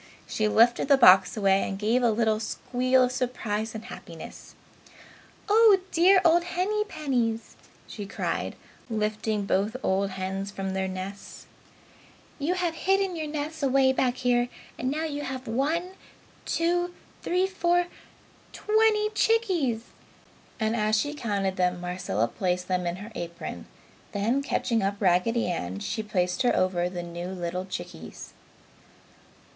She 0.25 0.47
lifted 0.47 0.87
the 0.87 0.97
box 0.97 1.37
away 1.37 1.61
and 1.61 1.77
gave 1.77 2.01
a 2.01 2.09
little 2.09 2.39
squeal 2.39 3.03
of 3.03 3.11
surprise 3.11 3.75
and 3.75 3.85
happiness. 3.85 4.55
"Oh 5.47 5.77
you 5.77 5.83
dear 5.91 6.19
old 6.25 6.41
Hennypennies!" 6.43 7.55
she 7.85 8.07
cried, 8.07 8.55
lifting 8.89 9.45
both 9.45 9.75
old 9.83 10.09
hens 10.09 10.49
from 10.49 10.73
their 10.73 10.87
nests. 10.87 11.45
"You 12.39 12.55
have 12.55 12.73
hidden 12.73 13.15
your 13.15 13.27
nests 13.27 13.61
away 13.61 13.93
back 13.93 14.15
here 14.15 14.49
and 14.79 14.89
now 14.89 15.03
you 15.03 15.21
have 15.21 15.47
one, 15.47 15.91
two, 16.45 16.95
three, 17.21 17.45
four 17.45 17.85
twenty 18.53 19.11
chickies!" 19.11 19.83
and 20.59 20.75
as 20.75 20.97
she 20.99 21.13
counted 21.13 21.57
them, 21.57 21.79
Marcella 21.79 22.27
placed 22.27 22.67
them 22.67 22.87
in 22.87 22.95
her 22.95 23.11
apron; 23.13 23.67
then 24.13 24.41
catching 24.41 24.81
up 24.81 24.99
Raggedy 24.99 25.45
Ann, 25.45 25.77
she 25.77 26.01
placed 26.01 26.41
her 26.41 26.55
over 26.55 26.89
the 26.89 27.03
new 27.03 27.27
little 27.27 27.65
chickies. 27.67 28.33